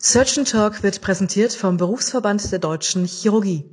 [0.00, 3.64] Surgeon Talk wird präsentiert vom Berufsverband der Deutschen Chirurgie.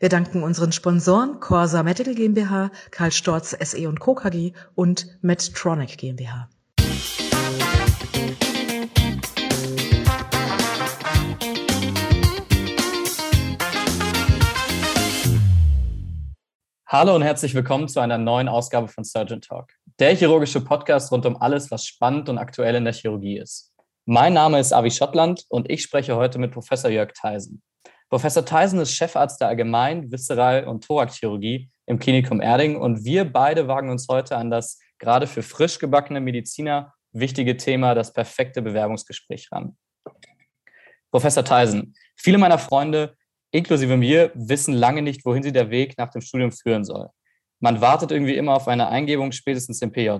[0.00, 4.14] Wir danken unseren Sponsoren Corsa Medical GmbH, Karl Storz SE und Co.
[4.14, 6.48] KG und Medtronic GmbH.
[16.86, 21.26] Hallo und herzlich willkommen zu einer neuen Ausgabe von Surgeon Talk, der chirurgische Podcast rund
[21.26, 23.73] um alles, was spannend und aktuell in der Chirurgie ist.
[24.06, 27.62] Mein Name ist Avi Schottland und ich spreche heute mit Professor Jörg Theisen.
[28.10, 33.66] Professor Theisen ist Chefarzt der Allgemein-, Viszeral- und Thoraxchirurgie im Klinikum Erding und wir beide
[33.66, 39.48] wagen uns heute an das gerade für frisch gebackene Mediziner wichtige Thema, das perfekte Bewerbungsgespräch
[39.50, 39.74] ran.
[41.10, 43.16] Professor Theisen, viele meiner Freunde,
[43.52, 47.08] inklusive mir, wissen lange nicht, wohin sie der Weg nach dem Studium führen soll.
[47.58, 50.10] Man wartet irgendwie immer auf eine Eingebung, spätestens im PJ.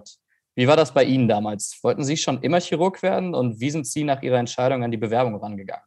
[0.56, 1.78] Wie war das bei Ihnen damals?
[1.82, 4.96] Wollten Sie schon immer Chirurg werden und wie sind Sie nach Ihrer Entscheidung an die
[4.96, 5.84] Bewerbung rangegangen?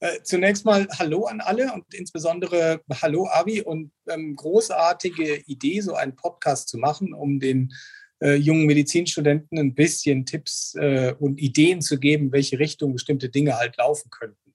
[0.00, 5.94] Äh, zunächst mal Hallo an alle und insbesondere Hallo Avi und ähm, großartige Idee, so
[5.94, 7.72] einen Podcast zu machen, um den
[8.20, 13.56] äh, jungen Medizinstudenten ein bisschen Tipps äh, und Ideen zu geben, welche Richtung bestimmte Dinge
[13.56, 14.54] halt laufen könnten.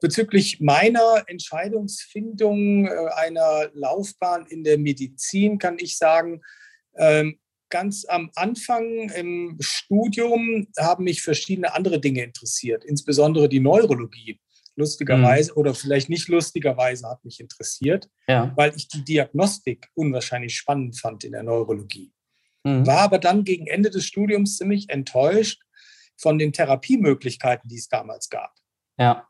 [0.00, 6.42] Bezüglich meiner Entscheidungsfindung äh, einer Laufbahn in der Medizin kann ich sagen,
[6.96, 14.38] ähm, ganz am Anfang im Studium haben mich verschiedene andere Dinge interessiert, insbesondere die Neurologie.
[14.74, 15.58] Lustigerweise mhm.
[15.58, 18.52] oder vielleicht nicht lustigerweise hat mich interessiert, ja.
[18.56, 22.12] weil ich die Diagnostik unwahrscheinlich spannend fand in der Neurologie.
[22.64, 22.86] Mhm.
[22.86, 25.62] War aber dann gegen Ende des Studiums ziemlich enttäuscht
[26.16, 28.54] von den Therapiemöglichkeiten, die es damals gab.
[28.98, 29.28] Ja.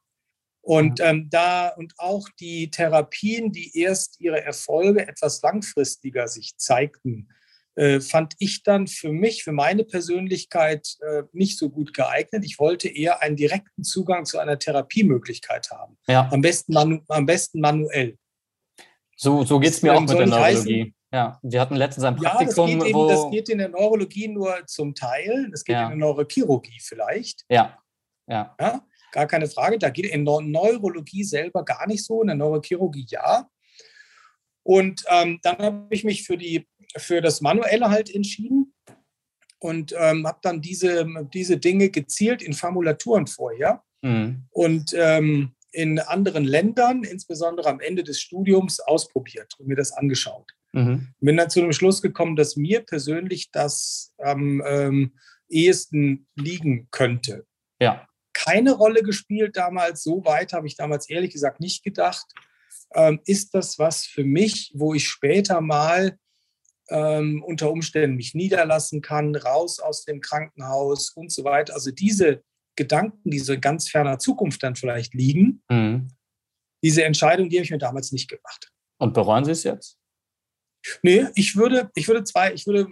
[0.61, 7.29] Und ähm, da und auch die Therapien, die erst ihre Erfolge etwas langfristiger sich zeigten,
[7.75, 12.45] äh, fand ich dann für mich, für meine Persönlichkeit äh, nicht so gut geeignet.
[12.45, 15.97] Ich wollte eher einen direkten Zugang zu einer Therapiemöglichkeit haben.
[16.06, 16.29] Ja.
[16.31, 18.19] Am, besten am besten manuell.
[19.17, 20.95] So, so geht es mir auch mit der Neurologie.
[21.13, 24.29] Ja, wir hatten letztens ein Praktikum, ja, das geht, eben, das geht in der Neurologie
[24.29, 25.48] nur zum Teil.
[25.51, 25.85] Das geht ja.
[25.85, 27.45] in der Neurochirurgie vielleicht.
[27.51, 27.79] Ja.
[28.27, 28.55] ja.
[28.58, 28.83] ja.
[29.13, 29.79] Gar keine Frage.
[29.79, 33.47] Da geht in der Neurologie selber gar nicht so, in der Neurochirurgie ja.
[34.63, 36.67] Und ähm, dann habe ich mich für die
[36.97, 38.75] für das Manuelle halt entschieden
[39.58, 44.45] und ähm, habe dann diese, diese Dinge gezielt in Formulaturen vorher mhm.
[44.51, 50.53] und ähm, in anderen Ländern, insbesondere am Ende des Studiums, ausprobiert und mir das angeschaut.
[50.73, 51.08] Mhm.
[51.20, 55.13] Bin dann zu dem Schluss gekommen, dass mir persönlich das am ähm,
[55.48, 57.47] ehesten liegen könnte.
[57.80, 58.07] Ja.
[58.33, 62.27] Keine Rolle gespielt damals, so weit habe ich damals ehrlich gesagt nicht gedacht.
[62.95, 66.19] Ähm, ist das was für mich, wo ich später mal
[66.92, 71.75] ähm, unter Umständen mich niederlassen kann, raus aus dem Krankenhaus und so weiter.
[71.75, 72.42] Also diese
[72.77, 76.08] Gedanken, die so in ganz ferner Zukunft dann vielleicht liegen, mhm.
[76.83, 78.70] diese Entscheidung, die habe ich mir damals nicht gemacht.
[78.98, 79.98] Und bereuen Sie es jetzt?
[81.03, 82.89] Nee, ich würde, ich würde zwei, ich würde,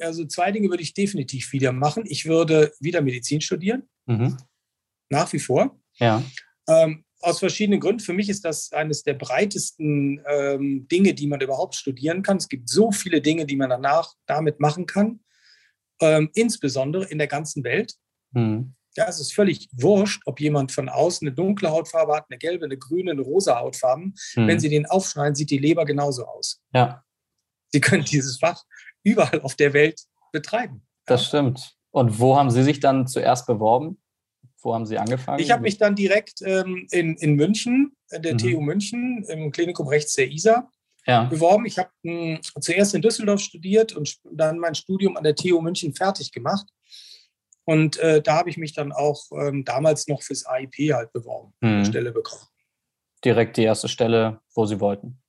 [0.00, 2.04] also zwei Dinge würde ich definitiv wieder machen.
[2.06, 3.88] Ich würde wieder Medizin studieren.
[4.06, 4.36] Mhm.
[5.10, 5.78] Nach wie vor.
[5.98, 6.22] Ja.
[6.68, 8.00] Ähm, aus verschiedenen Gründen.
[8.00, 12.38] Für mich ist das eines der breitesten ähm, Dinge, die man überhaupt studieren kann.
[12.38, 15.20] Es gibt so viele Dinge, die man danach damit machen kann,
[16.00, 17.94] ähm, insbesondere in der ganzen Welt.
[18.32, 18.74] Mhm.
[18.96, 22.64] Ja, es ist völlig wurscht, ob jemand von außen eine dunkle Hautfarbe hat, eine gelbe,
[22.64, 24.14] eine grüne, eine rosa Hautfarben.
[24.34, 24.48] Mhm.
[24.48, 26.60] Wenn Sie den aufschneiden, sieht die Leber genauso aus.
[26.74, 27.04] Ja.
[27.68, 28.64] Sie können dieses Fach
[29.04, 30.00] überall auf der Welt
[30.32, 30.82] betreiben.
[31.06, 31.28] Das ja.
[31.28, 31.76] stimmt.
[31.90, 34.00] Und wo haben Sie sich dann zuerst beworben?
[34.62, 35.40] Wo haben Sie angefangen?
[35.40, 38.38] Ich habe mich dann direkt ähm, in, in München, in der mhm.
[38.38, 40.70] TU München, im Klinikum rechts der ISA,
[41.06, 41.24] ja.
[41.24, 41.64] beworben.
[41.66, 45.94] Ich habe hm, zuerst in Düsseldorf studiert und dann mein Studium an der TU München
[45.94, 46.66] fertig gemacht.
[47.64, 51.54] Und äh, da habe ich mich dann auch ähm, damals noch fürs AIP halt beworben,
[51.60, 51.68] mhm.
[51.68, 52.42] eine Stelle bekommen.
[53.24, 55.22] Direkt die erste Stelle, wo Sie wollten.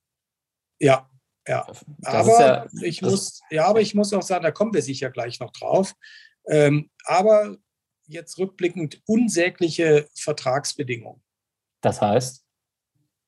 [0.80, 1.08] Ja,
[1.46, 1.66] ja.
[2.02, 5.40] aber ja, ich muss, ja, aber ich muss auch sagen, da kommen wir sicher gleich
[5.40, 5.94] noch drauf.
[6.48, 7.56] Ähm, aber
[8.12, 11.22] jetzt rückblickend unsägliche Vertragsbedingungen.
[11.80, 12.44] Das heißt?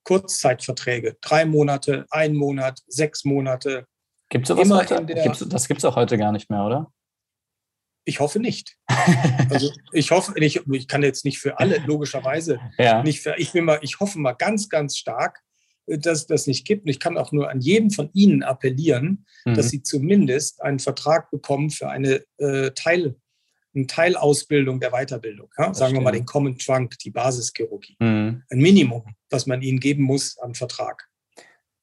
[0.05, 3.87] Kurzzeitverträge, drei Monate, ein Monat, sechs Monate.
[4.29, 5.05] Gibt es sowas heute?
[5.07, 6.93] Gibt's, das gibt es auch heute gar nicht mehr, oder?
[8.05, 8.77] Ich hoffe nicht.
[9.51, 12.61] also ich hoffe, ich, ich kann jetzt nicht für alle, logischerweise.
[12.79, 13.03] ja.
[13.03, 15.41] nicht für, ich, will mal, ich hoffe mal ganz, ganz stark,
[15.87, 16.85] dass es das nicht gibt.
[16.85, 19.55] Und ich kann auch nur an jeden von Ihnen appellieren, mhm.
[19.55, 23.17] dass Sie zumindest einen Vertrag bekommen für eine äh, Teil,
[23.75, 25.51] eine Teilausbildung der Weiterbildung.
[25.59, 25.75] Ja?
[25.75, 27.97] Sagen wir mal den Common Trunk, die Basischirurgie.
[27.99, 28.43] Mhm.
[28.49, 31.09] Ein Minimum, was man ihnen geben muss am Vertrag.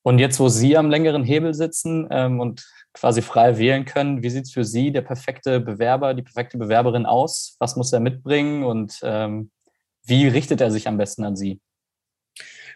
[0.03, 4.29] Und jetzt, wo Sie am längeren Hebel sitzen ähm, und quasi frei wählen können, wie
[4.29, 7.55] sieht es für Sie der perfekte Bewerber, die perfekte Bewerberin aus?
[7.59, 9.51] Was muss er mitbringen und ähm,
[10.03, 11.59] wie richtet er sich am besten an Sie?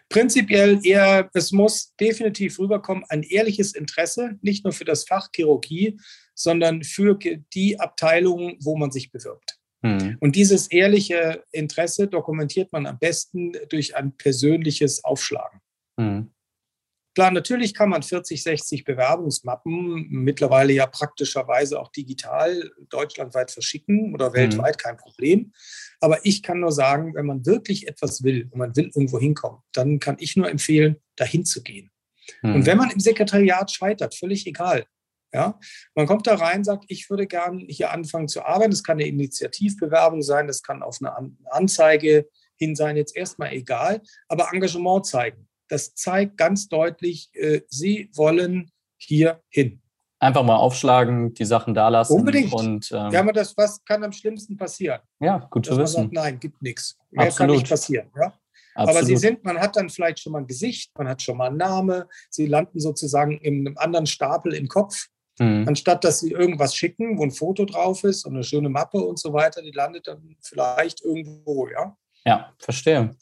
[0.08, 5.98] Prinzipiell eher, es muss definitiv rüberkommen, ein ehrliches Interesse, nicht nur für das Fach Chirurgie,
[6.36, 7.18] sondern für
[7.54, 9.58] die Abteilung, wo man sich bewirbt.
[9.82, 10.18] Mhm.
[10.20, 15.60] Und dieses ehrliche Interesse dokumentiert man am besten durch ein persönliches Aufschlagen.
[15.96, 16.30] Mhm.
[17.14, 24.28] Klar, natürlich kann man 40, 60 Bewerbungsmappen mittlerweile ja praktischerweise auch digital deutschlandweit verschicken oder
[24.28, 24.34] mhm.
[24.34, 24.82] weltweit, mhm.
[24.82, 25.52] kein Problem.
[26.00, 29.60] Aber ich kann nur sagen, wenn man wirklich etwas will und man will irgendwo hinkommen,
[29.72, 31.90] dann kann ich nur empfehlen, dahin zu gehen.
[32.42, 32.56] Mhm.
[32.56, 34.84] Und wenn man im Sekretariat scheitert, völlig egal.
[35.32, 35.58] Ja,
[35.94, 38.70] man kommt da rein, sagt, ich würde gern hier anfangen zu arbeiten.
[38.70, 41.14] Das kann eine Initiativbewerbung sein, das kann auf eine
[41.50, 48.10] Anzeige hin sein, jetzt erstmal egal, aber Engagement zeigen das zeigt ganz deutlich, äh, sie
[48.14, 49.80] wollen hier hin.
[50.18, 52.14] Einfach mal aufschlagen, die Sachen da lassen.
[52.14, 52.52] Unbedingt.
[52.52, 55.00] Und, ähm, ja, aber das, was kann am schlimmsten passieren?
[55.20, 56.04] Ja, gut zu wissen.
[56.04, 56.96] Sagt, nein, gibt nichts.
[57.10, 57.50] Mehr Absolut.
[57.50, 58.10] kann nicht passieren.
[58.18, 58.32] Ja?
[58.74, 61.48] Aber sie sind, man hat dann vielleicht schon mal ein Gesicht, man hat schon mal
[61.48, 65.06] einen Namen, sie landen sozusagen in einem anderen Stapel im Kopf.
[65.38, 65.66] Mhm.
[65.68, 69.18] Anstatt dass sie irgendwas schicken, wo ein Foto drauf ist und eine schöne Mappe und
[69.18, 71.96] so weiter, die landet dann vielleicht irgendwo, ja.
[72.24, 73.14] Ja, verstehe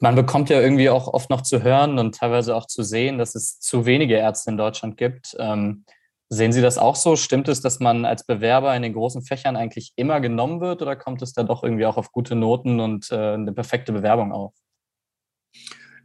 [0.00, 3.34] man bekommt ja irgendwie auch oft noch zu hören und teilweise auch zu sehen, dass
[3.34, 5.36] es zu wenige Ärzte in Deutschland gibt.
[5.38, 5.84] Ähm,
[6.30, 7.16] sehen Sie das auch so?
[7.16, 10.96] Stimmt es, dass man als Bewerber in den großen Fächern eigentlich immer genommen wird oder
[10.96, 14.54] kommt es da doch irgendwie auch auf gute Noten und äh, eine perfekte Bewerbung auf?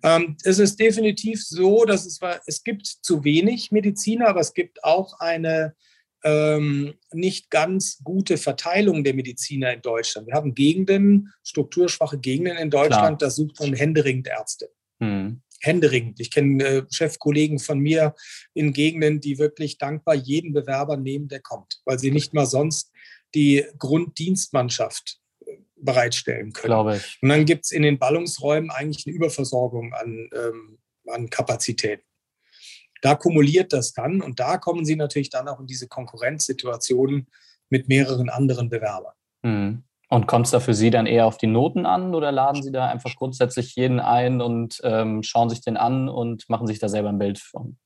[0.06, 4.84] Ähm, es ist definitiv so, dass es, es gibt zu wenig Mediziner, aber es gibt
[4.84, 5.74] auch eine
[6.24, 10.28] ähm, nicht ganz gute Verteilung der Mediziner in Deutschland.
[10.28, 13.18] Wir haben Gegenden, strukturschwache Gegenden in Deutschland, Klar.
[13.18, 14.70] da sucht man händeringend Ärzte.
[15.00, 15.42] Hm.
[15.62, 16.20] Händeringend.
[16.20, 18.14] Ich kenne äh, Chefkollegen von mir
[18.54, 22.92] in Gegenden, die wirklich dankbar jeden Bewerber nehmen, der kommt, weil sie nicht mal sonst
[23.34, 25.20] die Grunddienstmannschaft
[25.86, 26.72] bereitstellen können.
[26.72, 27.20] Glaube ich.
[27.22, 32.04] Und dann gibt es in den Ballungsräumen eigentlich eine Überversorgung an, ähm, an Kapazitäten.
[33.02, 37.28] Da kumuliert das dann und da kommen sie natürlich dann auch in diese Konkurrenzsituationen
[37.70, 39.14] mit mehreren anderen Bewerbern.
[39.44, 39.84] Mhm.
[40.10, 42.72] Und kommt es da für Sie dann eher auf die Noten an oder laden Sie
[42.72, 46.90] da einfach grundsätzlich jeden ein und ähm, schauen sich den an und machen sich da
[46.90, 47.78] selber ein Bild von?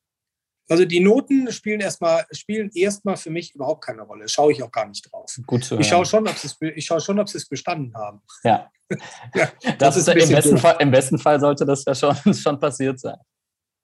[0.70, 4.30] Also die Noten spielen erstmal spielen erstmal für mich überhaupt keine Rolle.
[4.30, 5.36] Schaue ich auch gar nicht drauf.
[5.48, 5.82] Gut zu hören.
[5.82, 8.22] Ich schaue schon, ob sie es, ich schaue schon, ob sie es bestanden haben.
[8.44, 8.72] Ja.
[9.36, 12.60] ja das, das, ist im besten, Fall, im besten Fall sollte das ja schon, schon
[12.60, 13.18] passiert sein.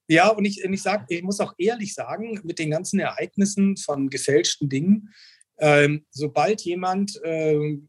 [0.07, 4.09] Ja, und ich, ich, sag, ich muss auch ehrlich sagen, mit den ganzen Ereignissen von
[4.09, 5.13] gefälschten Dingen,
[5.57, 7.79] ähm, sobald jemand äh,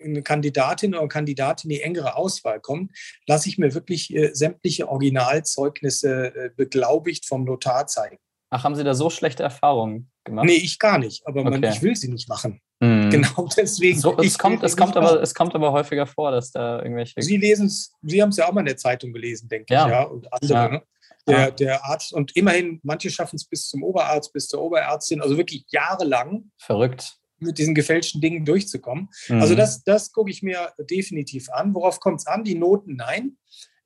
[0.00, 2.92] eine Kandidatin oder Kandidat in die engere Auswahl kommt,
[3.26, 8.18] lasse ich mir wirklich äh, sämtliche Originalzeugnisse äh, beglaubigt vom Notar zeigen.
[8.54, 10.46] Ach, haben Sie da so schlechte Erfahrungen gemacht?
[10.46, 11.50] Nee, ich gar nicht, aber okay.
[11.50, 12.60] man, ich will sie nicht machen.
[12.78, 13.10] Mm.
[13.10, 13.98] Genau deswegen.
[13.98, 17.20] So, es, kommt, es, kommt aber, es kommt aber häufiger vor, dass da irgendwelche.
[17.20, 19.86] Sie lesen es, Sie haben es ja auch mal in der Zeitung gelesen, denke ja.
[19.86, 20.52] ich, ja, und andere.
[20.52, 20.68] Ja.
[20.68, 20.82] Ne?
[21.26, 22.12] der, der Arzt.
[22.12, 26.50] Und immerhin, manche schaffen es bis zum Oberarzt, bis zur Oberärztin, also wirklich jahrelang.
[26.58, 27.16] Verrückt.
[27.40, 29.08] Mit diesen gefälschten Dingen durchzukommen.
[29.28, 29.40] Mhm.
[29.40, 31.74] Also das, das gucke ich mir definitiv an.
[31.74, 32.44] Worauf kommt es an?
[32.44, 33.36] Die Noten nein,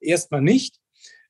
[0.00, 0.78] erstmal nicht.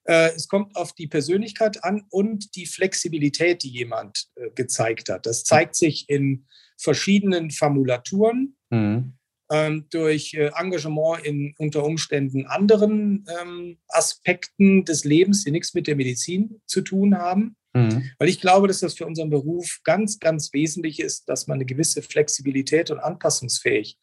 [0.09, 5.27] Äh, es kommt auf die Persönlichkeit an und die Flexibilität, die jemand äh, gezeigt hat.
[5.27, 6.47] Das zeigt sich in
[6.77, 8.57] verschiedenen Formulaturen.
[8.71, 9.19] Mhm
[9.51, 15.87] ähm, durch äh, Engagement in unter Umständen anderen ähm, Aspekten des Lebens, die nichts mit
[15.87, 17.57] der Medizin zu tun haben.
[17.73, 18.11] Mhm.
[18.19, 21.67] Weil ich glaube, dass das für unseren Beruf ganz, ganz wesentlich ist, dass man eine
[21.67, 23.99] gewisse Flexibilität und anpassungsfähig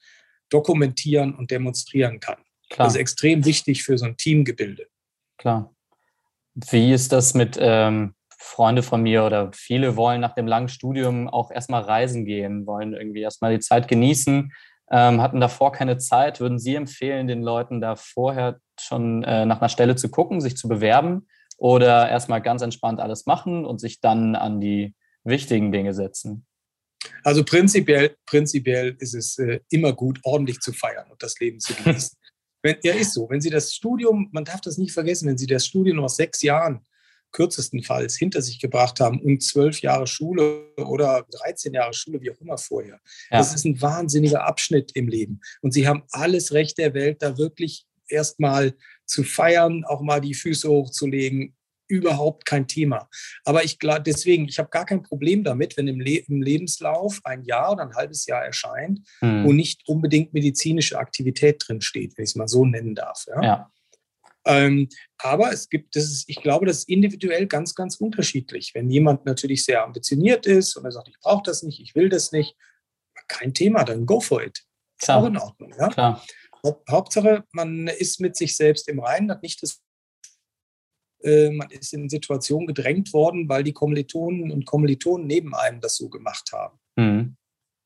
[0.50, 2.38] dokumentieren und demonstrieren kann.
[2.70, 2.88] Klar.
[2.88, 4.88] Das ist extrem wichtig für so ein Teamgebilde.
[5.38, 5.75] Klar.
[6.56, 11.28] Wie ist das mit ähm, Freunde von mir oder viele wollen nach dem langen Studium
[11.28, 14.52] auch erstmal reisen gehen, wollen irgendwie erstmal die Zeit genießen
[14.92, 16.40] ähm, hatten davor keine Zeit.
[16.40, 20.58] Würden Sie empfehlen, den Leuten da vorher schon äh, nach einer Stelle zu gucken, sich
[20.58, 24.94] zu bewerben oder erstmal ganz entspannt alles machen und sich dann an die
[25.24, 26.46] wichtigen Dinge setzen?
[27.24, 31.74] Also prinzipiell, prinzipiell ist es äh, immer gut, ordentlich zu feiern und das Leben zu
[31.74, 32.18] genießen.
[32.66, 33.30] Wenn, ja, ist so.
[33.30, 36.42] Wenn Sie das Studium, man darf das nicht vergessen, wenn Sie das Studium noch sechs
[36.42, 36.82] Jahren
[37.32, 42.42] kürzestenfalls hinter sich gebracht haben und zwölf Jahre Schule oder 13 Jahre Schule, wie auch
[42.42, 43.00] immer vorher.
[43.30, 43.38] Ja.
[43.38, 45.42] Das ist ein wahnsinniger Abschnitt im Leben.
[45.62, 48.74] Und sie haben alles Recht der Welt, da wirklich erstmal
[49.06, 51.56] zu feiern, auch mal die Füße hochzulegen.
[51.88, 53.10] Überhaupt kein Thema.
[53.44, 57.20] Aber ich glaube, deswegen, ich habe gar kein Problem damit, wenn im, Le im, Lebenslauf
[57.24, 59.46] ein Jahr oder ein halbes Jahr erscheint, hm.
[59.46, 63.26] wo nicht unbedingt medizinische Aktivität drin steht, wenn ich es mal so nennen darf.
[63.28, 63.44] Ja?
[63.44, 63.72] ja.
[64.46, 68.72] Ähm, aber es gibt, das ist, ich glaube, das ist individuell ganz, ganz unterschiedlich.
[68.74, 72.10] Wenn jemand natürlich sehr ambitioniert ist und er sagt, ich brauche das nicht, ich will
[72.10, 72.56] das nicht,
[73.28, 74.64] kein Thema, dann go for it.
[75.02, 75.74] Ist auch in Ordnung.
[75.78, 75.90] Ja?
[75.90, 76.24] Klar.
[76.90, 79.82] Hauptsache, man ist mit sich selbst im Reinen, hat nicht das
[81.52, 86.10] man ist in Situationen gedrängt worden, weil die Kommilitonen und Kommilitonen neben einem das so
[86.10, 86.78] gemacht haben.
[86.96, 87.36] Mhm.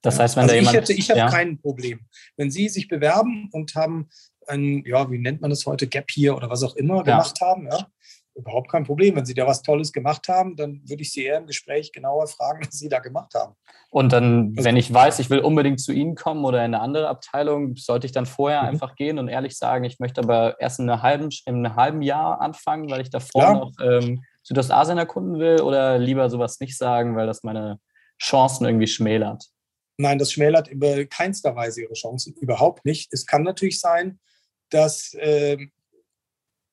[0.02, 0.76] Das heißt, wenn also da jemand.
[0.76, 1.30] Ich, hätte, ich habe ja.
[1.30, 2.02] kein Problem.
[2.38, 4.10] Wenn Sie sich bewerben und haben
[4.48, 7.04] ein, ja, wie nennt man das heute, Gap hier oder was auch immer ja.
[7.04, 7.88] gemacht haben, ja,
[8.36, 9.16] überhaupt kein Problem.
[9.16, 12.28] Wenn Sie da was Tolles gemacht haben, dann würde ich Sie eher im Gespräch genauer
[12.28, 13.56] fragen, was Sie da gemacht haben.
[13.90, 16.82] Und dann, also, wenn ich weiß, ich will unbedingt zu Ihnen kommen oder in eine
[16.82, 18.70] andere Abteilung, sollte ich dann vorher mhm.
[18.70, 22.02] einfach gehen und ehrlich sagen, ich möchte aber erst in, einer halben, in einem halben
[22.02, 23.56] Jahr anfangen, weil ich davor Klar.
[23.56, 27.80] noch ähm, Südostasien erkunden will oder lieber sowas nicht sagen, weil das meine
[28.22, 29.46] Chancen irgendwie schmälert?
[29.98, 33.12] Nein, das schmälert über keinster Weise ihre Chancen, überhaupt nicht.
[33.12, 34.20] Es kann natürlich sein,
[34.70, 35.58] dass äh,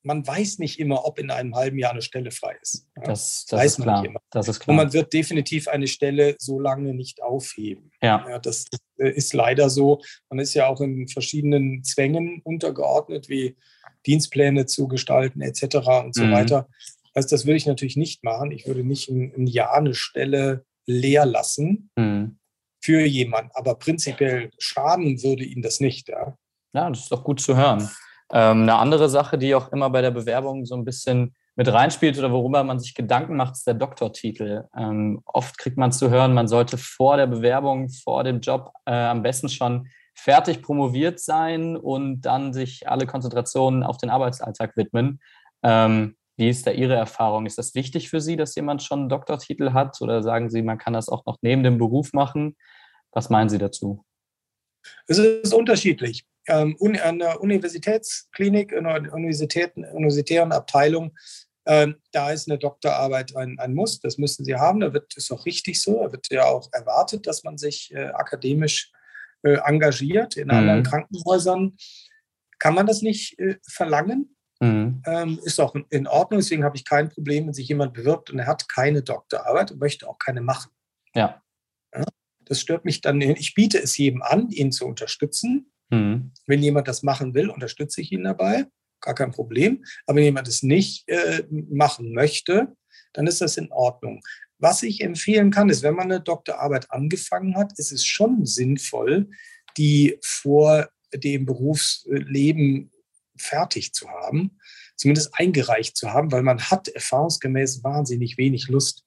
[0.07, 2.87] man weiß nicht immer, ob in einem halben Jahr eine Stelle frei ist.
[2.95, 4.21] Ja, das, das weiß man nicht immer.
[4.31, 4.71] Das ist klar.
[4.71, 7.91] Und man wird definitiv eine Stelle so lange nicht aufheben.
[8.01, 8.25] Ja.
[8.27, 8.39] ja.
[8.39, 10.01] das ist leider so.
[10.29, 13.57] Man ist ja auch in verschiedenen Zwängen untergeordnet, wie
[14.05, 15.75] Dienstpläne zu gestalten etc.
[16.05, 16.31] und so mhm.
[16.31, 16.69] weiter.
[17.13, 18.51] Also das würde ich natürlich nicht machen.
[18.51, 22.39] Ich würde nicht ein, ein Jahr eine Stelle leer lassen mhm.
[22.81, 23.51] für jemanden.
[23.55, 26.07] Aber prinzipiell schaden würde ihn das nicht.
[26.07, 26.37] Ja,
[26.73, 27.89] ja das ist doch gut zu hören.
[28.31, 32.19] Ähm, eine andere Sache, die auch immer bei der Bewerbung so ein bisschen mit reinspielt
[32.19, 34.65] oder worüber man sich Gedanken macht, ist der Doktortitel.
[34.77, 38.93] Ähm, oft kriegt man zu hören, man sollte vor der Bewerbung, vor dem Job äh,
[38.93, 45.19] am besten schon fertig promoviert sein und dann sich alle Konzentrationen auf den Arbeitsalltag widmen.
[45.63, 47.47] Ähm, wie ist da Ihre Erfahrung?
[47.47, 50.77] Ist das wichtig für Sie, dass jemand schon einen Doktortitel hat oder sagen Sie, man
[50.77, 52.55] kann das auch noch neben dem Beruf machen?
[53.11, 54.03] Was meinen Sie dazu?
[55.07, 61.13] Es ist unterschiedlich ähm, an der Universitätsklinik, in der Universitäten, universitären Abteilung,
[61.67, 64.79] ähm, da ist eine Doktorarbeit ein, ein, Muss, das müssen sie haben.
[64.79, 66.01] Da wird ist auch richtig so.
[66.01, 68.91] Da wird ja auch erwartet, dass man sich äh, akademisch
[69.43, 70.37] äh, engagiert.
[70.37, 70.53] In mhm.
[70.53, 71.75] anderen Krankenhäusern
[72.57, 74.35] kann man das nicht äh, verlangen.
[74.61, 75.03] Mhm.
[75.05, 78.39] Ähm, ist auch in Ordnung, deswegen habe ich kein Problem, wenn sich jemand bewirbt und
[78.39, 80.71] er hat keine Doktorarbeit und möchte auch keine machen.
[81.13, 81.43] Ja.
[81.93, 82.03] ja
[82.45, 83.21] das stört mich dann.
[83.21, 85.71] Ich biete es jedem an, ihn zu unterstützen.
[85.89, 86.31] Mhm.
[86.45, 88.65] Wenn jemand das machen will, unterstütze ich ihn dabei,
[89.01, 89.85] gar kein Problem.
[90.05, 92.75] Aber wenn jemand es nicht äh, machen möchte,
[93.13, 94.21] dann ist das in Ordnung.
[94.59, 99.29] Was ich empfehlen kann, ist, wenn man eine Doktorarbeit angefangen hat, ist es schon sinnvoll,
[99.77, 102.91] die vor dem Berufsleben
[103.37, 104.57] fertig zu haben,
[104.95, 109.03] zumindest eingereicht zu haben, weil man hat erfahrungsgemäß wahnsinnig wenig Lust,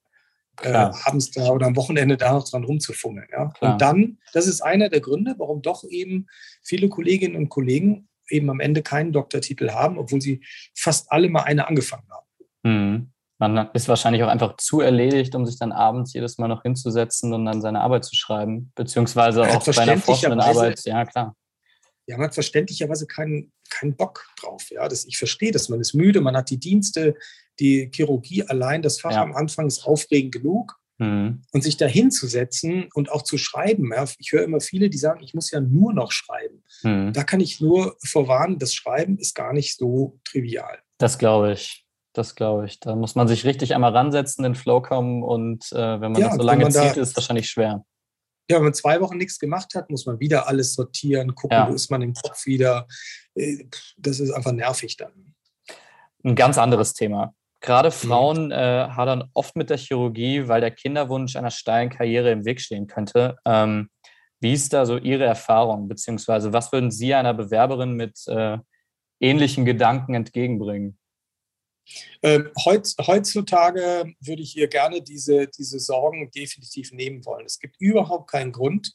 [0.62, 3.28] äh, abends da oder am Wochenende da noch dran rumzufummeln.
[3.32, 3.52] Ja?
[3.60, 6.26] Und dann, das ist einer der Gründe, warum doch eben
[6.62, 10.40] viele Kolleginnen und Kollegen eben am Ende keinen Doktortitel haben, obwohl sie
[10.74, 12.26] fast alle mal eine angefangen haben.
[12.62, 13.12] Mhm.
[13.38, 17.32] Man ist wahrscheinlich auch einfach zu erledigt, um sich dann abends jedes Mal noch hinzusetzen
[17.32, 20.84] und dann seine Arbeit zu schreiben, beziehungsweise auch bei einer forschenden Arbeit.
[20.84, 21.34] Ja, klar.
[22.06, 24.66] Ja, man hat verständlicherweise keinen, keinen Bock drauf.
[24.70, 25.70] Ja, das, ich verstehe das.
[25.70, 27.14] Man ist müde, man hat die Dienste,
[27.60, 29.22] die Chirurgie allein, das Fach ja.
[29.22, 30.80] am Anfang ist aufregend genug.
[30.98, 31.40] Mhm.
[31.52, 33.90] Und sich da hinzusetzen und auch zu schreiben.
[33.94, 36.62] Ja, ich höre immer viele, die sagen, ich muss ja nur noch schreiben.
[36.82, 37.14] Mhm.
[37.14, 40.78] Da kann ich nur vorwarnen, das Schreiben ist gar nicht so trivial.
[40.98, 41.86] Das glaube ich.
[42.12, 42.80] Das glaube ich.
[42.80, 46.20] Da muss man sich richtig einmal ransetzen, in den Flow kommen und äh, wenn man
[46.20, 47.84] ja, das so lange zieht, da, ist es wahrscheinlich schwer.
[48.50, 51.70] Ja, wenn man zwei Wochen nichts gemacht hat, muss man wieder alles sortieren, gucken, ja.
[51.70, 52.86] wo ist man im Kopf wieder.
[53.34, 53.64] Äh,
[53.96, 55.34] das ist einfach nervig dann.
[56.24, 57.34] Ein ganz anderes Thema.
[57.60, 57.92] Gerade mhm.
[57.92, 62.60] Frauen äh, hadern oft mit der Chirurgie, weil der Kinderwunsch einer steilen Karriere im Weg
[62.60, 63.36] stehen könnte.
[63.44, 63.90] Ähm,
[64.40, 68.56] wie ist da so Ihre Erfahrung, beziehungsweise was würden Sie einer Bewerberin mit äh,
[69.20, 70.98] ähnlichen Gedanken entgegenbringen?
[72.22, 77.46] Ähm, heutz, heutzutage würde ich ihr gerne diese, diese Sorgen definitiv nehmen wollen.
[77.46, 78.92] Es gibt überhaupt keinen Grund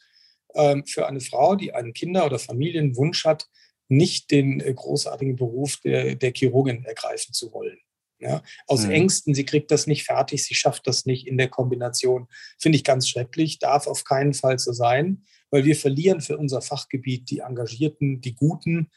[0.55, 3.47] ähm, für eine Frau, die einen Kinder- oder Familienwunsch hat,
[3.87, 7.77] nicht den äh, großartigen Beruf der, der Chirurgin ergreifen zu wollen.
[8.25, 8.91] Ja, aus mhm.
[8.91, 12.27] Ängsten, sie kriegt das nicht fertig, sie schafft das nicht in der Kombination.
[12.59, 16.61] Finde ich ganz schrecklich, darf auf keinen Fall so sein, weil wir verlieren für unser
[16.61, 18.89] Fachgebiet die Engagierten, die Guten,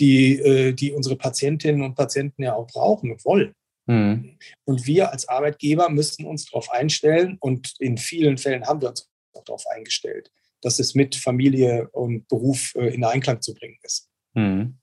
[0.00, 3.54] die, äh, die unsere Patientinnen und Patienten ja auch brauchen und wollen.
[3.86, 4.38] Mhm.
[4.64, 9.08] Und wir als Arbeitgeber müssen uns darauf einstellen und in vielen Fällen haben wir uns
[9.34, 14.08] auch darauf eingestellt, dass es mit Familie und Beruf äh, in Einklang zu bringen ist.
[14.34, 14.78] Mhm.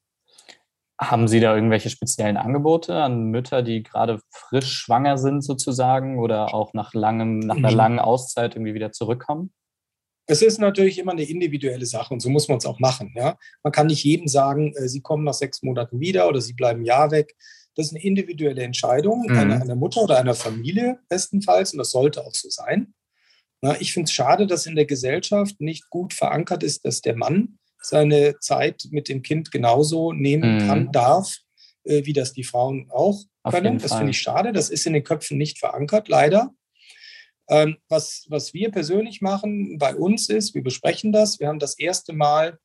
[1.02, 6.54] Haben Sie da irgendwelche speziellen Angebote an Mütter, die gerade frisch schwanger sind sozusagen oder
[6.54, 7.78] auch nach langem, nach einer mhm.
[7.78, 9.52] langen Auszeit irgendwie wieder zurückkommen?
[10.28, 13.14] Es ist natürlich immer eine individuelle Sache und so muss man es auch machen.
[13.16, 13.38] Ja?
[13.64, 16.82] Man kann nicht jedem sagen, äh, Sie kommen nach sechs Monaten wieder oder Sie bleiben
[16.82, 17.36] ein Jahr weg.
[17.76, 19.38] Das ist eine individuelle Entscheidung mhm.
[19.38, 22.94] einer, einer, Mutter oder einer Familie bestenfalls und das sollte auch so sein.
[23.62, 27.16] Na, ich finde es schade, dass in der Gesellschaft nicht gut verankert ist, dass der
[27.16, 30.68] Mann seine Zeit mit dem Kind genauso nehmen mhm.
[30.68, 31.38] kann, darf,
[31.84, 33.80] äh, wie das die Frauen auch können.
[33.80, 34.54] Das finde ich schade.
[34.54, 36.52] Das ist in den Köpfen nicht verankert, leider.
[37.50, 41.40] Ähm, was, was wir persönlich machen bei uns ist, wir besprechen das.
[41.40, 42.60] Wir haben das erste Mal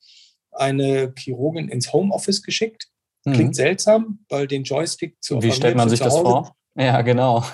[0.53, 2.89] eine Chirurgin ins Homeoffice geschickt.
[3.25, 3.55] Klingt mhm.
[3.55, 6.55] seltsam, weil den Joystick zu Wie stellt man sich das vor?
[6.77, 7.45] Ja, genau.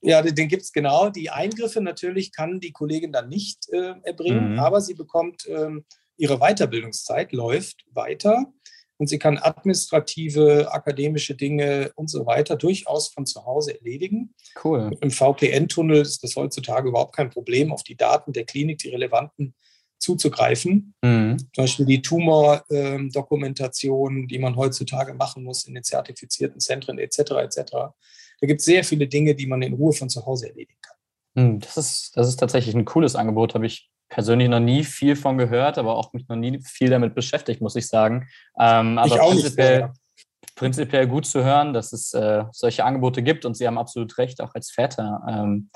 [0.00, 1.10] Ja, den gibt es genau.
[1.10, 4.58] Die Eingriffe natürlich kann die Kollegin dann nicht äh, erbringen, mhm.
[4.60, 5.84] aber sie bekommt ähm,
[6.16, 8.52] ihre Weiterbildungszeit, läuft weiter
[8.98, 14.34] und sie kann administrative, akademische Dinge und so weiter durchaus von zu Hause erledigen.
[14.62, 14.96] Cool.
[15.00, 19.54] Im VPN-Tunnel ist das heutzutage überhaupt kein Problem, auf die Daten der Klinik, die relevanten,
[19.98, 20.94] zuzugreifen.
[21.02, 21.38] Mhm.
[21.38, 27.18] Zum Beispiel die Tumordokumentation, ähm, die man heutzutage machen muss in den zertifizierten Zentren etc.
[27.18, 27.72] etc.
[27.72, 27.94] Da
[28.42, 30.96] gibt es sehr viele Dinge, die man in Ruhe von zu Hause erledigen kann.
[31.36, 35.16] Hm, das ist, das ist tatsächlich ein cooles Angebot, habe ich persönlich noch nie viel
[35.16, 38.28] von gehört, aber auch mich noch nie viel damit beschäftigt, muss ich sagen.
[38.58, 43.22] Ähm, aber ich auch prinzipiell, nicht, prinzipiell gut zu hören, dass es äh, solche Angebote
[43.22, 45.70] gibt und Sie haben absolut recht, auch als Väter ähm,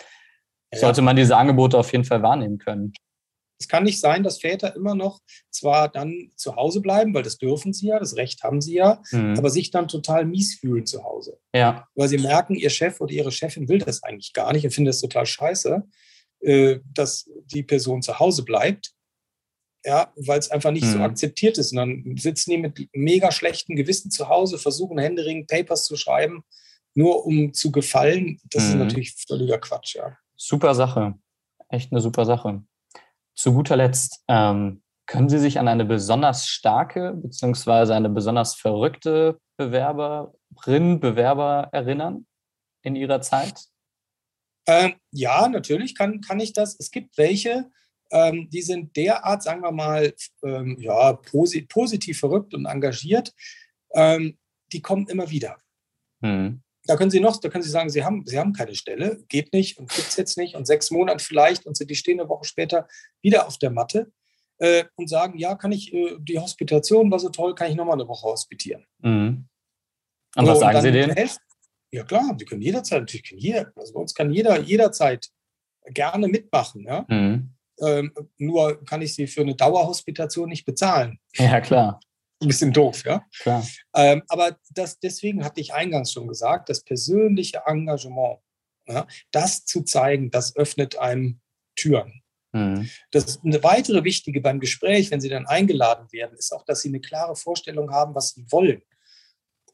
[0.73, 0.79] ja.
[0.79, 2.93] sollte man diese Angebote auf jeden Fall wahrnehmen können.
[3.61, 5.19] Es kann nicht sein, dass Väter immer noch
[5.51, 9.03] zwar dann zu Hause bleiben, weil das dürfen sie ja, das Recht haben sie ja,
[9.11, 9.35] mhm.
[9.37, 11.39] aber sich dann total mies fühlen zu Hause.
[11.55, 11.87] Ja.
[11.95, 14.95] Weil sie merken, ihr Chef oder ihre Chefin will das eigentlich gar nicht und findet
[14.95, 15.83] das total scheiße.
[16.43, 18.93] Äh, dass die Person zu Hause bleibt,
[19.85, 20.93] ja, weil es einfach nicht mhm.
[20.93, 21.73] so akzeptiert ist.
[21.73, 26.43] Und dann sitzen die mit mega schlechtem Gewissen zu Hause, versuchen händeringend Papers zu schreiben,
[26.95, 28.41] nur um zu gefallen.
[28.45, 28.71] Das mhm.
[28.71, 30.17] ist natürlich völliger Quatsch, ja.
[30.37, 31.15] Super Sache.
[31.69, 32.63] Echt eine super Sache.
[33.35, 37.93] Zu guter Letzt, ähm, können Sie sich an eine besonders starke bzw.
[37.93, 42.27] eine besonders verrückte Bewerberin, Bewerber erinnern
[42.83, 43.65] in Ihrer Zeit?
[44.71, 46.77] Ähm, ja, natürlich kann, kann ich das.
[46.79, 47.69] Es gibt welche,
[48.13, 53.35] ähm, die sind derart, sagen wir mal, ähm, ja, posi positiv verrückt und engagiert.
[53.95, 54.39] Ähm,
[54.73, 55.59] die kommen immer wieder.
[56.21, 56.63] Mhm.
[56.85, 59.53] Da können Sie noch, da können Sie sagen, Sie haben, Sie haben keine Stelle, geht
[59.53, 62.45] nicht und gibt es jetzt nicht und sechs Monate vielleicht und die stehen eine Woche
[62.45, 62.87] später
[63.23, 64.13] wieder auf der Matte
[64.59, 67.95] äh, und sagen, ja, kann ich, äh, die Hospitation war so toll, kann ich nochmal
[67.95, 68.87] eine Woche hospitieren.
[68.99, 69.49] Mhm.
[70.37, 71.11] Und so, was sagen und Sie denen?
[71.11, 71.43] Helfen,
[71.93, 75.29] ja klar, die können jederzeit, natürlich können jeder, also bei uns kann jeder jederzeit
[75.87, 76.85] gerne mitmachen.
[76.85, 77.05] Ja?
[77.09, 77.51] Mhm.
[77.81, 81.19] Ähm, nur kann ich sie für eine Dauerhospitation nicht bezahlen.
[81.37, 82.01] Ja, klar.
[82.43, 83.27] Ein bisschen doof, ja.
[83.41, 83.67] Klar.
[83.95, 88.39] Ähm, aber das, deswegen hatte ich eingangs schon gesagt, das persönliche Engagement,
[88.87, 91.41] ja, das zu zeigen, das öffnet einem
[91.77, 92.23] Türen.
[92.53, 92.89] Mhm.
[93.11, 96.89] Das eine weitere wichtige beim Gespräch, wenn Sie dann eingeladen werden, ist auch, dass Sie
[96.89, 98.83] eine klare Vorstellung haben, was Sie wollen.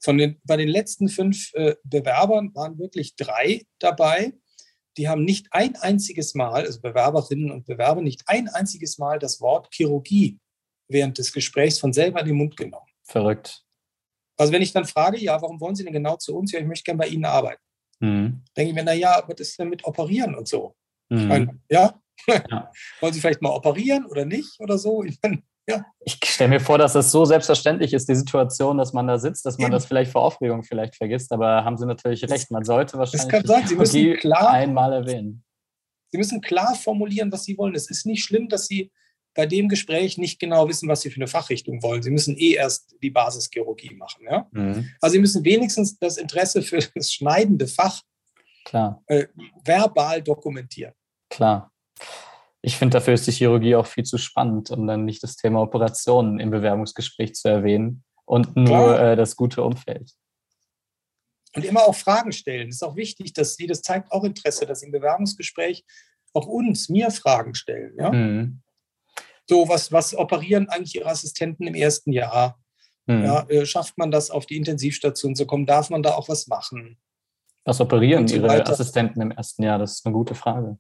[0.07, 4.35] Von den, bei den letzten fünf äh, Bewerbern waren wirklich drei dabei,
[4.97, 9.41] die haben nicht ein einziges Mal, also Bewerberinnen und Bewerber, nicht ein einziges Mal das
[9.41, 10.39] Wort Chirurgie
[10.87, 12.87] während des Gesprächs von selber in den Mund genommen.
[13.03, 13.65] Verrückt.
[14.39, 16.53] Also wenn ich dann frage, ja, warum wollen Sie denn genau zu uns?
[16.53, 17.63] Ja, ich möchte gerne bei Ihnen arbeiten.
[17.99, 18.45] Mhm.
[18.57, 20.77] Denke ich mir, na ja, was ist denn mit Operieren und so?
[21.09, 21.27] Mhm.
[21.27, 22.01] Meine, ja?
[22.29, 22.71] ja.
[23.01, 25.03] wollen Sie vielleicht mal operieren oder nicht oder so?
[25.03, 25.85] Ich meine, ja.
[26.01, 29.45] Ich stelle mir vor, dass das so selbstverständlich ist, die Situation, dass man da sitzt,
[29.45, 29.73] dass man Eben.
[29.73, 31.33] das vielleicht vor Aufregung vielleicht vergisst.
[31.33, 33.67] Aber haben Sie natürlich recht, man sollte wahrscheinlich das kann sein.
[33.67, 35.45] Sie müssen klar, einmal erwähnen.
[36.13, 37.75] Sie müssen klar formulieren, was Sie wollen.
[37.75, 38.93] Es ist nicht schlimm, dass Sie
[39.35, 42.03] bei dem Gespräch nicht genau wissen, was Sie für eine Fachrichtung wollen.
[42.03, 44.25] Sie müssen eh erst die Basischirurgie machen.
[44.31, 44.47] Ja?
[44.53, 44.89] Mhm.
[45.01, 48.01] Also Sie müssen wenigstens das Interesse für das schneidende Fach.
[49.07, 49.27] Äh,
[49.65, 50.95] verbal dokumentieren.
[51.29, 51.73] Klar
[52.67, 55.61] ich finde, dafür ist die Chirurgie auch viel zu spannend, um dann nicht das Thema
[55.63, 60.11] Operationen im Bewerbungsgespräch zu erwähnen und nur äh, das gute Umfeld.
[61.55, 62.67] Und immer auch Fragen stellen.
[62.67, 65.85] Das ist auch wichtig, dass Sie, das zeigt auch Interesse, dass Sie im Bewerbungsgespräch
[66.33, 67.95] auch uns, mir Fragen stellen.
[68.01, 68.11] Ja?
[68.11, 68.63] Mhm.
[69.49, 72.59] So, was, was operieren eigentlich Ihre Assistenten im ersten Jahr?
[73.07, 73.23] Mhm.
[73.23, 75.67] Ja, äh, schafft man das, auf die Intensivstation zu kommen?
[75.67, 76.99] Darf man da auch was machen?
[77.65, 78.73] Was operieren so Ihre weiter.
[78.73, 79.79] Assistenten im ersten Jahr?
[79.79, 80.79] Das ist eine gute Frage.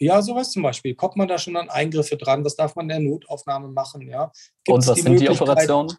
[0.00, 0.94] Ja, sowas zum Beispiel.
[0.94, 2.44] Kommt man da schon an Eingriffe dran?
[2.44, 4.08] Was darf man in der Notaufnahme machen?
[4.08, 4.30] Ja?
[4.68, 5.96] Und was die sind die Operationen?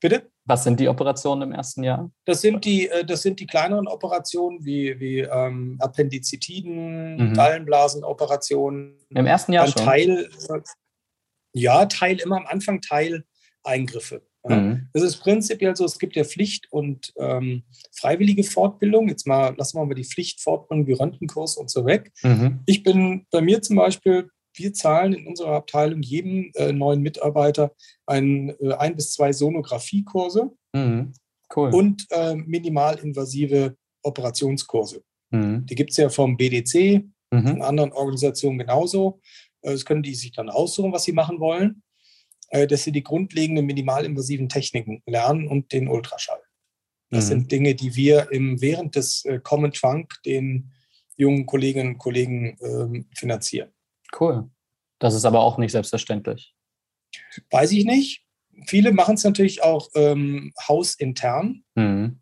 [0.00, 0.30] Bitte?
[0.44, 2.10] Was sind die Operationen im ersten Jahr?
[2.24, 7.34] Das sind die, äh, das sind die kleineren Operationen wie, wie ähm, Appendizitiden, mhm.
[7.34, 8.96] Gallenblasenoperationen.
[9.10, 9.84] Im ersten Jahr schon?
[9.84, 10.30] Teil,
[11.52, 13.24] ja, Teil immer am Anfang Teil
[13.64, 14.22] Eingriffe.
[14.48, 14.56] Ja.
[14.56, 14.88] Mhm.
[14.92, 19.08] Das ist prinzipiell so, es gibt ja Pflicht- und ähm, freiwillige Fortbildung.
[19.08, 22.12] Jetzt mal, lassen wir mal die Pflichtfortbildung wie Röntgenkurs und so weg.
[22.22, 22.60] Mhm.
[22.66, 27.72] Ich bin bei mir zum Beispiel wir zahlen in unserer Abteilung jedem äh, neuen Mitarbeiter
[28.06, 31.12] ein, äh, ein bis zwei Sonographiekurse mhm.
[31.56, 31.74] cool.
[31.74, 35.02] und äh, minimalinvasive Operationskurse.
[35.30, 35.66] Mhm.
[35.66, 37.46] Die gibt es ja vom BDC, mhm.
[37.46, 39.20] in anderen Organisationen genauso.
[39.62, 41.87] Äh, das können die sich dann aussuchen, was sie machen wollen, äh,
[42.50, 46.40] dass sie die grundlegenden minimalinvasiven Techniken lernen und den Ultraschall.
[47.10, 47.28] Das mhm.
[47.28, 50.72] sind Dinge, die wir im, während des äh, Common Trunk den
[51.16, 53.70] jungen Kolleginnen und Kollegen ähm, finanzieren.
[54.18, 54.48] Cool.
[54.98, 56.54] Das ist aber auch nicht selbstverständlich.
[57.50, 58.24] Weiß ich nicht.
[58.66, 61.64] Viele machen es natürlich auch ähm, hausintern.
[61.74, 62.20] Mhm.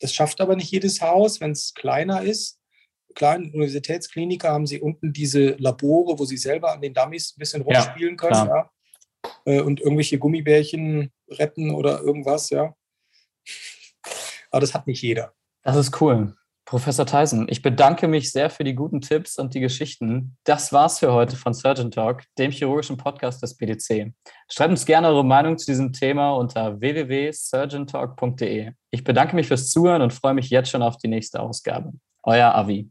[0.00, 2.58] Das schafft aber nicht jedes Haus, wenn es kleiner ist.
[3.14, 7.62] Kleinen Universitätskliniker haben sie unten diese Labore, wo sie selber an den Dummies ein bisschen
[7.62, 8.70] rumspielen ja, können ja.
[9.44, 12.74] Äh, und irgendwelche Gummibärchen retten oder irgendwas, ja.
[14.50, 15.32] Aber das hat nicht jeder.
[15.62, 16.34] Das ist cool.
[16.66, 20.38] Professor Tyson, ich bedanke mich sehr für die guten Tipps und die Geschichten.
[20.44, 24.14] Das war's für heute von Surgeon Talk, dem chirurgischen Podcast des BDC.
[24.50, 28.72] Schreibt uns gerne eure Meinung zu diesem Thema unter www.surgeontalk.de.
[28.90, 31.92] Ich bedanke mich fürs Zuhören und freue mich jetzt schon auf die nächste Ausgabe.
[32.22, 32.90] Euer Avi.